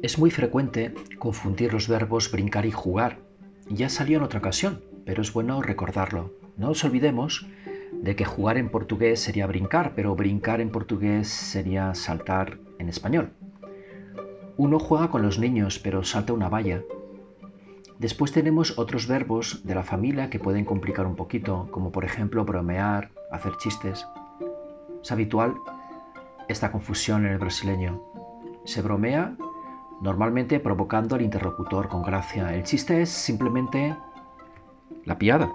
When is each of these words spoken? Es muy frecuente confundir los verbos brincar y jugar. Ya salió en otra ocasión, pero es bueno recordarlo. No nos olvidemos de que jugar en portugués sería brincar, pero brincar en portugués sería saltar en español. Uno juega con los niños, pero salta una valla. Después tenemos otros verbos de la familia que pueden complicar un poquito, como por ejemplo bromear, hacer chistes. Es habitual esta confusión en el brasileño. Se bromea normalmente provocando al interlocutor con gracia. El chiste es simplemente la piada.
Es 0.00 0.16
muy 0.16 0.30
frecuente 0.30 0.94
confundir 1.18 1.72
los 1.72 1.88
verbos 1.88 2.30
brincar 2.30 2.66
y 2.66 2.70
jugar. 2.70 3.18
Ya 3.68 3.88
salió 3.88 4.18
en 4.18 4.22
otra 4.22 4.38
ocasión, 4.38 4.84
pero 5.04 5.22
es 5.22 5.32
bueno 5.32 5.60
recordarlo. 5.60 6.32
No 6.56 6.68
nos 6.68 6.84
olvidemos 6.84 7.48
de 7.92 8.14
que 8.14 8.24
jugar 8.24 8.58
en 8.58 8.68
portugués 8.68 9.18
sería 9.18 9.48
brincar, 9.48 9.94
pero 9.96 10.14
brincar 10.14 10.60
en 10.60 10.70
portugués 10.70 11.26
sería 11.26 11.96
saltar 11.96 12.58
en 12.78 12.88
español. 12.88 13.32
Uno 14.56 14.78
juega 14.78 15.10
con 15.10 15.22
los 15.22 15.40
niños, 15.40 15.80
pero 15.80 16.04
salta 16.04 16.32
una 16.32 16.48
valla. 16.48 16.84
Después 17.98 18.30
tenemos 18.30 18.78
otros 18.78 19.08
verbos 19.08 19.64
de 19.64 19.74
la 19.74 19.82
familia 19.82 20.30
que 20.30 20.38
pueden 20.38 20.64
complicar 20.64 21.08
un 21.08 21.16
poquito, 21.16 21.66
como 21.72 21.90
por 21.90 22.04
ejemplo 22.04 22.44
bromear, 22.44 23.10
hacer 23.32 23.56
chistes. 23.56 24.06
Es 25.02 25.10
habitual 25.10 25.56
esta 26.46 26.70
confusión 26.70 27.26
en 27.26 27.32
el 27.32 27.38
brasileño. 27.38 28.00
Se 28.64 28.80
bromea 28.80 29.36
normalmente 30.00 30.60
provocando 30.60 31.14
al 31.16 31.22
interlocutor 31.22 31.88
con 31.88 32.02
gracia. 32.02 32.54
El 32.54 32.64
chiste 32.64 33.02
es 33.02 33.10
simplemente 33.10 33.96
la 35.04 35.18
piada. 35.18 35.50